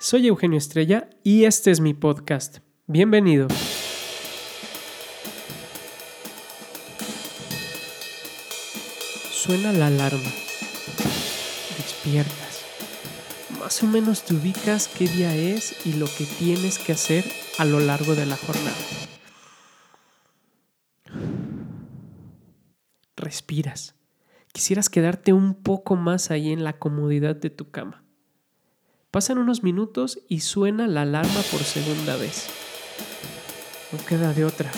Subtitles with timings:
[0.00, 2.60] soy Eugenio Estrella y este es mi podcast.
[2.86, 3.48] Bienvenido.
[9.30, 10.30] Suena la alarma.
[11.76, 12.64] Despiertas.
[13.58, 17.26] Más o menos te ubicas qué día es y lo que tienes que hacer
[17.58, 18.76] a lo largo de la jornada.
[23.16, 23.96] Respiras.
[24.54, 28.02] Quisieras quedarte un poco más ahí en la comodidad de tu cama.
[29.10, 32.46] Pasan unos minutos y suena la alarma por segunda vez.
[33.90, 34.70] No queda de otra.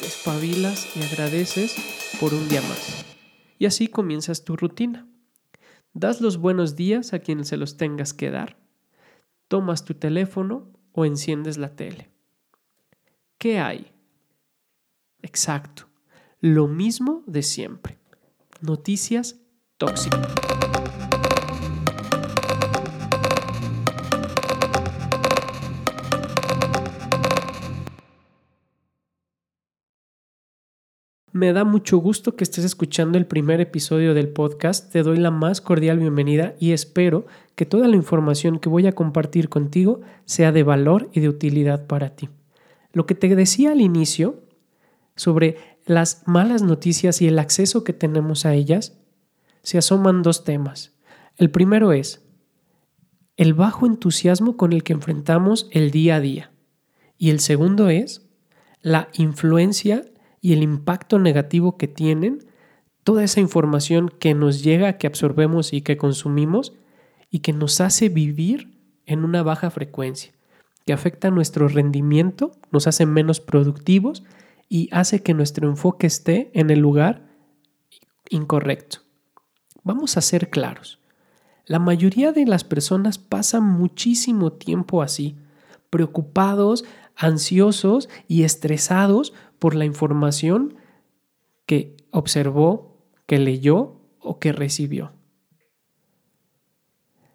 [0.00, 1.76] te espabilas y agradeces
[2.18, 3.04] por un día más.
[3.58, 5.06] Y así comienzas tu rutina.
[5.92, 8.56] Das los buenos días a quien se los tengas que dar.
[9.48, 12.10] Tomas tu teléfono o enciendes la tele.
[13.36, 13.92] ¿Qué hay?
[15.20, 15.88] Exacto.
[16.40, 17.98] Lo mismo de siempre.
[18.62, 19.36] Noticias
[19.76, 20.47] tóxicas.
[31.38, 34.90] Me da mucho gusto que estés escuchando el primer episodio del podcast.
[34.90, 38.96] Te doy la más cordial bienvenida y espero que toda la información que voy a
[38.96, 42.28] compartir contigo sea de valor y de utilidad para ti.
[42.92, 44.42] Lo que te decía al inicio
[45.14, 48.98] sobre las malas noticias y el acceso que tenemos a ellas,
[49.62, 50.96] se asoman dos temas.
[51.36, 52.26] El primero es
[53.36, 56.50] el bajo entusiasmo con el que enfrentamos el día a día.
[57.16, 58.26] Y el segundo es
[58.82, 60.02] la influencia
[60.40, 62.46] y el impacto negativo que tienen
[63.04, 66.74] toda esa información que nos llega, que absorbemos y que consumimos
[67.30, 70.32] y que nos hace vivir en una baja frecuencia,
[70.86, 74.24] que afecta nuestro rendimiento, nos hace menos productivos
[74.68, 77.26] y hace que nuestro enfoque esté en el lugar
[78.28, 78.98] incorrecto.
[79.82, 80.98] Vamos a ser claros.
[81.64, 85.36] La mayoría de las personas pasan muchísimo tiempo así,
[85.90, 86.84] preocupados,
[87.18, 90.76] ansiosos y estresados por la información
[91.66, 92.96] que observó,
[93.26, 95.12] que leyó o que recibió.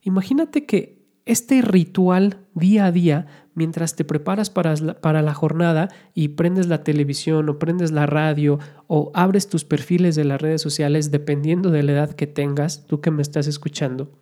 [0.00, 5.88] Imagínate que este ritual día a día, mientras te preparas para la, para la, jornada
[6.14, 10.62] y prendes la televisión o prendes la radio o abres tus perfiles de las redes
[10.62, 14.12] sociales, dependiendo de la edad que tengas, tú que me estás escuchando,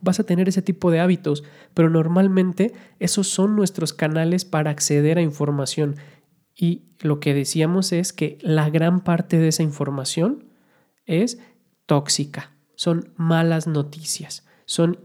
[0.00, 5.18] vas a tener ese tipo de hábitos, pero normalmente esos son nuestros canales para acceder
[5.18, 5.96] a información
[6.56, 10.46] y lo que decíamos es que la gran parte de esa información
[11.04, 11.38] es
[11.84, 14.98] tóxica, son malas noticias, son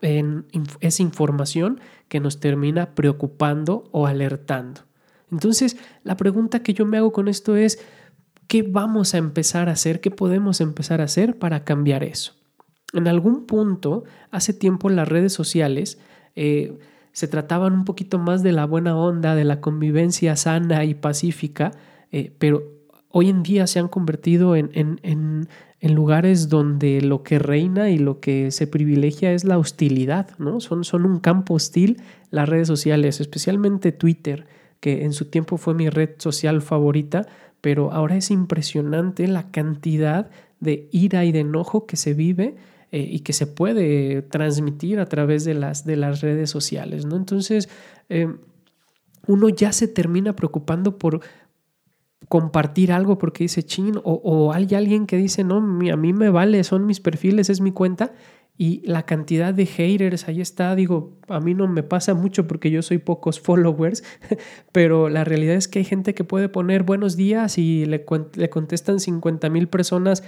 [0.00, 0.46] en,
[0.80, 4.80] es información que nos termina preocupando o alertando.
[5.30, 7.78] Entonces, la pregunta que yo me hago con esto es,
[8.48, 10.00] ¿qué vamos a empezar a hacer?
[10.00, 12.39] ¿Qué podemos empezar a hacer para cambiar eso?
[12.92, 15.98] En algún punto, hace tiempo las redes sociales
[16.34, 16.78] eh,
[17.12, 21.72] se trataban un poquito más de la buena onda, de la convivencia sana y pacífica,
[22.12, 22.64] eh, pero
[23.10, 27.98] hoy en día se han convertido en, en, en, lugares donde lo que reina y
[27.98, 30.60] lo que se privilegia es la hostilidad, ¿no?
[30.60, 34.46] Son, son un campo hostil las redes sociales, especialmente Twitter,
[34.78, 37.26] que en su tiempo fue mi red social favorita,
[37.60, 40.30] pero ahora es impresionante la cantidad
[40.60, 42.56] de ira y de enojo que se vive
[42.92, 47.16] eh, y que se puede transmitir a través de las, de las redes sociales, ¿no?
[47.16, 47.68] Entonces,
[48.08, 48.28] eh,
[49.26, 51.20] uno ya se termina preocupando por
[52.28, 56.30] compartir algo porque dice chin o, o hay alguien que dice no, a mí me
[56.30, 58.12] vale, son mis perfiles, es mi cuenta
[58.60, 62.70] y la cantidad de haters ahí está, digo, a mí no me pasa mucho porque
[62.70, 64.04] yo soy pocos followers,
[64.70, 68.04] pero la realidad es que hay gente que puede poner buenos días y le,
[68.34, 70.22] le contestan 50 mil personas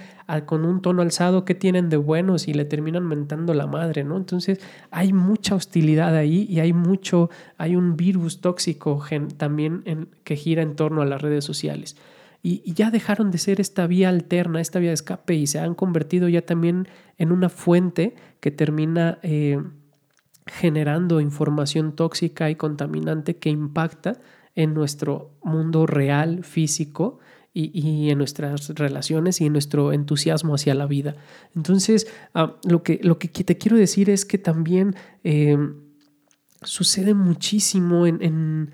[0.46, 4.16] con un tono alzado que tienen de buenos y le terminan mentando la madre, ¿no?
[4.16, 4.60] Entonces
[4.90, 7.28] hay mucha hostilidad ahí y hay mucho,
[7.58, 9.04] hay un virus tóxico
[9.36, 11.96] también que gira en torno a las redes sociales
[12.42, 15.74] y, ya dejaron de ser esta vía alterna, esta vía de escape y se han
[15.74, 19.62] convertido ya también en una fuente que termina eh,
[20.46, 24.20] generando información tóxica y contaminante que impacta
[24.54, 27.20] en nuestro mundo real, físico,
[27.54, 31.16] y, en nuestras relaciones y en nuestro entusiasmo hacia la vida.
[31.54, 35.58] Entonces, ah, lo, que, lo que te quiero decir es que también eh,
[36.62, 38.72] sucede muchísimo en,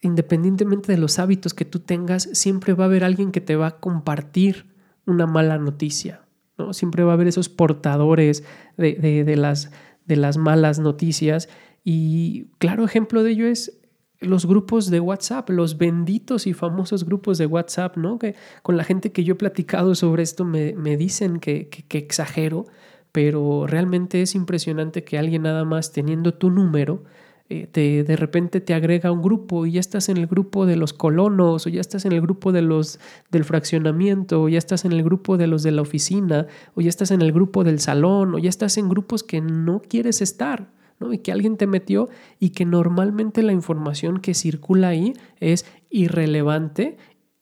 [0.00, 3.66] independientemente de los hábitos que tú tengas, siempre va a haber alguien que te va
[3.68, 4.66] a compartir
[5.06, 6.22] una mala noticia,
[6.58, 6.72] ¿no?
[6.72, 8.44] Siempre va a haber esos portadores
[8.76, 9.70] de, las,
[10.04, 11.48] de las malas noticias.
[11.84, 13.80] Y claro ejemplo de ello es
[14.20, 18.18] los grupos de WhatsApp, los benditos y famosos grupos de WhatsApp, ¿no?
[18.18, 22.66] Que con la gente que yo he platicado sobre esto me, dicen que, que exagero,
[23.12, 27.04] pero realmente es impresionante que alguien nada más teniendo tu número,
[27.48, 30.92] te, de repente te agrega un grupo y ya estás en el grupo de los
[30.92, 32.98] colonos o ya estás en el grupo de los
[33.30, 36.88] del fraccionamiento o ya estás en el grupo de los de la oficina o ya
[36.88, 40.74] estás en el grupo del salón o ya estás en grupos que no quieres estar.
[40.98, 41.12] ¿no?
[41.12, 42.08] y que alguien te metió
[42.40, 46.96] y que normalmente la información que circula ahí es irrelevante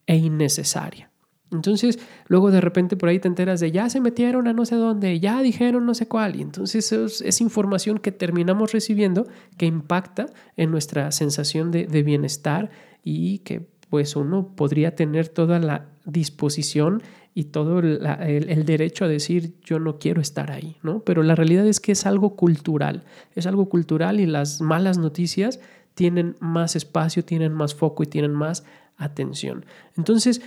[0.07, 1.14] e innecesaria.
[1.55, 1.99] Entonces,
[2.29, 5.21] luego de repente por ahí te enteras de ya se metieron a no sé dónde,
[5.21, 6.37] ya dijeron no sé cuál.
[6.37, 12.71] Y entonces es, información que terminamos recibiendo que impacta en nuestra sensación de, bienestar
[13.03, 17.03] y que pues uno podría tener toda la disposición
[17.35, 21.01] y todo el, el, derecho a decir yo no quiero estar ahí, ¿no?
[21.01, 23.05] Pero la realidad es que es algo cultural,
[23.35, 25.61] es algo cultural y las malas noticias
[25.95, 28.65] tienen más espacio, tienen más foco y tienen más
[28.97, 29.65] atención.
[29.97, 30.43] Entonces,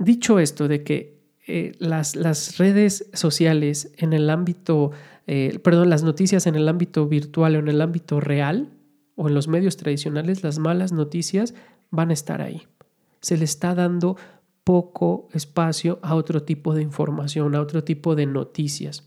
[0.00, 4.92] Dicho esto de que eh, las, las, redes sociales en el ámbito,
[5.26, 8.70] eh, perdón, las noticias en el ámbito virtual o en el ámbito real
[9.14, 11.52] o en los medios tradicionales, las malas noticias
[11.90, 12.62] van a estar ahí.
[13.20, 14.16] Se le está dando
[14.64, 19.06] poco espacio a otro tipo de información, a otro tipo de noticias.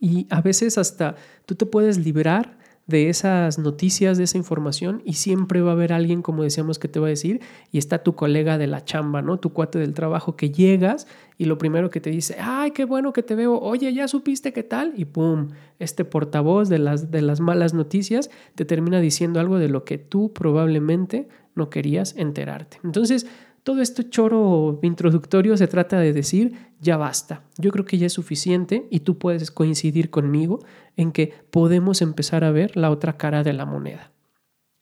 [0.00, 1.14] Y a veces hasta
[1.46, 5.92] tú te puedes librar de esas noticias, de esa información y siempre va a haber
[5.92, 7.40] alguien, como decíamos, que te va a decir
[7.70, 9.38] y está tu colega de la chamba, ¿no?
[9.38, 11.06] Tu cuate del trabajo que llegas
[11.38, 14.52] y lo primero que te dice, ay, qué bueno que te veo, oye, ya supiste
[14.52, 15.48] qué tal y pum,
[15.78, 19.98] este portavoz de las, de las malas noticias te termina diciendo algo de lo que
[19.98, 22.78] tú probablemente no querías enterarte.
[22.82, 23.26] Entonces,
[23.62, 28.12] todo este choro introductorio se trata de decir, ya basta, yo creo que ya es
[28.12, 30.64] suficiente y tú puedes coincidir conmigo
[30.96, 34.10] en que podemos empezar a ver la otra cara de la moneda.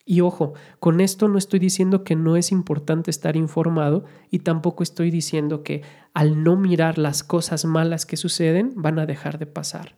[0.03, 4.81] Y ojo, con esto no estoy diciendo que no es importante estar informado y tampoco
[4.81, 5.83] estoy diciendo que
[6.13, 9.95] al no mirar las cosas malas que suceden van a dejar de pasar,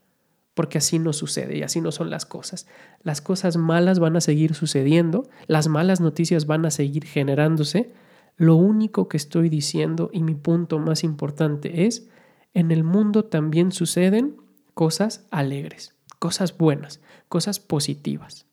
[0.53, 2.67] porque así no sucede y así no son las cosas.
[3.01, 7.93] Las cosas malas van a seguir sucediendo, las malas noticias van a seguir generándose,
[8.35, 12.07] lo único que estoy diciendo y mi punto más importante es,
[12.53, 14.37] en el mundo también suceden
[14.73, 18.47] cosas alegres, cosas buenas, cosas positivas.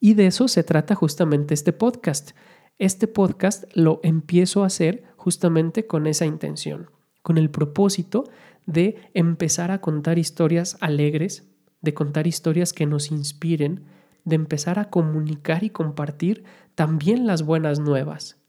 [0.00, 2.32] Y de eso se trata justamente este podcast.
[2.78, 6.90] Este podcast lo empiezo a hacer justamente con esa intención,
[7.22, 8.24] con el propósito
[8.66, 11.48] de empezar a contar historias alegres,
[11.80, 13.84] de contar historias que nos inspiren,
[14.24, 18.43] de empezar a comunicar y compartir también las buenas nuevas,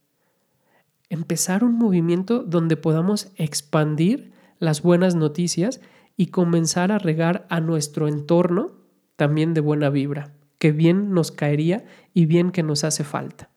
[1.09, 5.81] empezar un movimiento donde podamos expandir las buenas noticias
[6.17, 8.71] y comenzar a regar a nuestro entorno
[9.15, 13.49] también de buena vibra, que bien nos caería y bien que nos hace falta.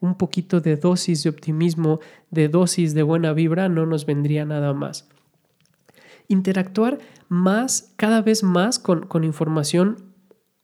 [0.00, 2.00] Un poquito de dosis de optimismo,
[2.30, 5.08] de dosis de buena vibra no nos vendría nada más.
[6.28, 6.98] Interactuar
[7.28, 10.14] más, cada vez más con, con información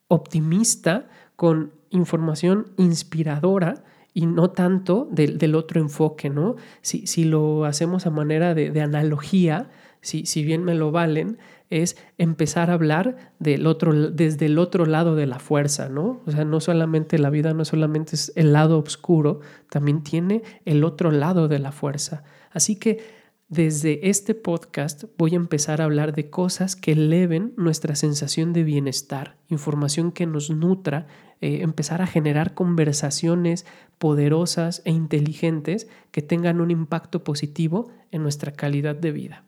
[0.07, 3.83] optimista, con información inspiradora,
[4.17, 6.55] y no tanto del, otro enfoque, ¿no?
[6.81, 9.69] Si, si, lo hacemos a manera de, analogía,
[10.01, 11.37] si, si, bien me lo valen,
[11.69, 16.23] es empezar a hablar del otro, desde el otro lado de la fuerza, ¿no?
[16.25, 20.83] O sea, no solamente la vida, no solamente es el lado oscuro, también tiene el
[20.83, 22.23] otro lado de la fuerza.
[22.51, 23.16] Así que
[23.49, 28.65] desde este podcast voy a empezar a hablar de cosas que eleven nuestra sensación de
[28.65, 31.07] bienestar, información que nos nutra
[31.39, 33.65] eh, empezar a generar conversaciones
[33.99, 39.45] poderosas e inteligentes que tengan un impacto positivo en nuestra calidad de vida.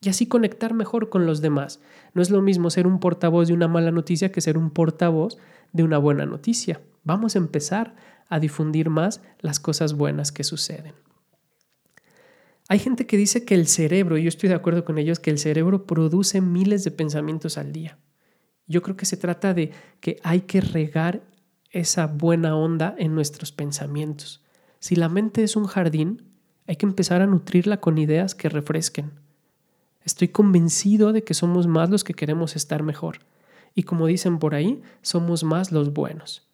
[0.00, 1.80] Y así conectar mejor con los demás.
[2.14, 5.36] No es lo mismo ser un portavoz de una mala noticia que ser un portavoz
[5.72, 6.80] de una buena noticia.
[7.02, 7.94] Vamos a empezar
[8.28, 10.94] a difundir más las cosas buenas que suceden.
[12.68, 15.30] Hay gente que dice que el cerebro, y yo estoy de acuerdo con ellos, que
[15.30, 17.98] el cerebro produce miles de pensamientos al día.
[18.66, 21.22] Yo creo que se trata de que hay que regar
[21.70, 24.42] esa buena onda en nuestros pensamientos.
[24.78, 26.22] Si la mente es un jardín,
[26.66, 29.12] hay que empezar a nutrirla con ideas que refresquen.
[30.02, 33.20] Estoy convencido de que somos más los que queremos estar mejor.
[33.74, 36.46] Y como dicen por ahí, somos más los buenos.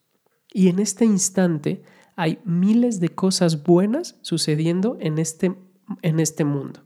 [0.53, 1.83] Y en este instante
[2.17, 5.55] hay miles de cosas buenas sucediendo en este,
[6.03, 6.81] en este mundo.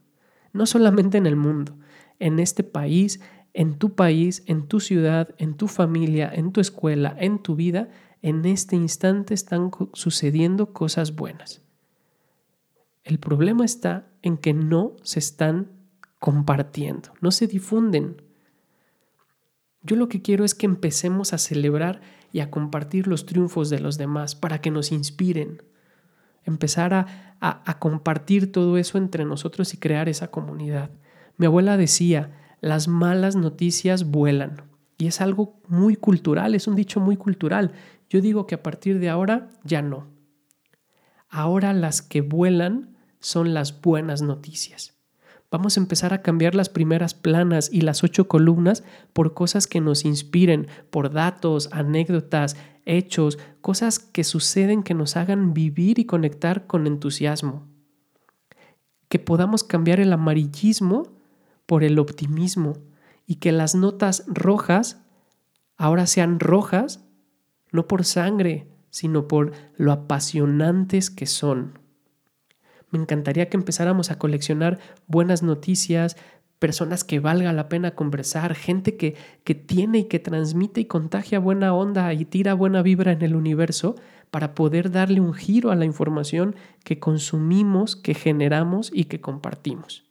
[0.52, 1.76] No solamente en el mundo,
[2.18, 3.20] en este país,
[3.52, 7.88] en tu país, en tu ciudad, en tu familia, en tu escuela, en tu vida,
[8.22, 11.62] en este instante están sucediendo cosas buenas.
[13.04, 15.70] El problema está en que no se están
[16.18, 18.22] compartiendo, no se difunden.
[19.82, 22.00] Yo lo que quiero es que empecemos a celebrar
[22.32, 25.62] y a compartir los triunfos de los demás para que nos inspiren.
[26.44, 30.90] Empezar a, a compartir todo eso entre nosotros y crear esa comunidad.
[31.36, 34.62] Mi abuela decía, las malas noticias vuelan.
[34.96, 37.72] Y es algo muy cultural, es un dicho muy cultural.
[38.08, 40.06] Yo digo que a partir de ahora ya no.
[41.28, 44.94] Ahora las que vuelan son las buenas noticias.
[45.50, 49.80] Vamos a empezar a cambiar las primeras planas y las ocho columnas por cosas que
[49.80, 56.66] nos inspiren, por datos, anécdotas, hechos, cosas que suceden que nos hagan vivir y conectar
[56.66, 57.66] con entusiasmo.
[59.08, 61.04] Que podamos cambiar el amarillismo
[61.66, 62.74] por el optimismo
[63.26, 65.02] y que las notas rojas
[65.76, 67.04] ahora sean rojas,
[67.72, 71.78] no por sangre, sino por lo apasionantes que son.
[72.90, 76.16] Me encantaría que empezáramos a coleccionar buenas noticias,
[76.58, 81.38] personas que valga la pena conversar, gente que, que tiene y que transmite y contagia
[81.38, 83.96] buena onda y tira buena vibra en el universo
[84.30, 90.04] para poder darle un giro a la información que consumimos, que generamos y que compartimos.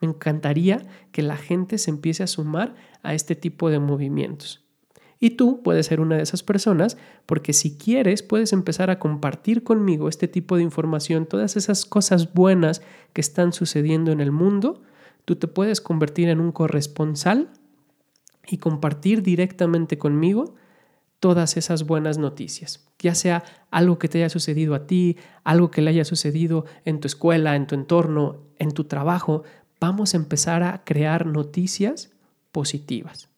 [0.00, 4.64] Me encantaría que la gente se empiece a sumar a este tipo de movimientos.
[5.22, 9.62] Y tú puedes ser una de esas personas porque si quieres puedes empezar a compartir
[9.62, 12.80] conmigo este tipo de información, todas esas cosas buenas
[13.12, 14.82] que están sucediendo en el mundo.
[15.24, 17.50] Tú te puedes convertir en un corresponsal
[18.46, 20.54] y compartir directamente conmigo
[21.20, 25.82] todas esas buenas noticias, ya sea algo que te haya sucedido a ti, algo que
[25.82, 29.42] le haya sucedido en tu escuela, en tu entorno, en tu trabajo,
[29.80, 32.10] vamos a empezar a crear noticias
[32.52, 33.28] positivas.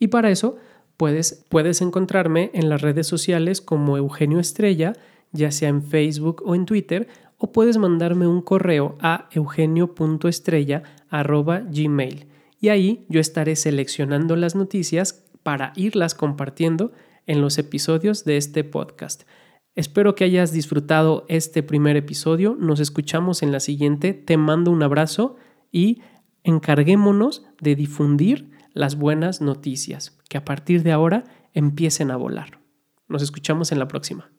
[0.00, 0.56] Y para eso
[1.00, 4.92] Puedes, puedes encontrarme en las redes sociales como Eugenio Estrella,
[5.32, 7.08] ya sea en Facebook o en Twitter,
[7.38, 9.30] o puedes mandarme un correo a
[11.10, 12.26] eugenio.estrella.gmail
[12.60, 16.92] y ahí yo estaré seleccionando las noticias para irlas compartiendo
[17.26, 19.22] en los episodios de este podcast.
[19.74, 22.56] Espero que hayas disfrutado este primer episodio.
[22.58, 24.12] Nos escuchamos en la siguiente.
[24.12, 25.36] Te mando un abrazo
[25.72, 26.02] y
[26.42, 31.24] encarguémonos de difundir las buenas noticias, que a partir de ahora
[31.54, 32.60] empiecen a volar.
[33.08, 34.30] Nos escuchamos en la próxima.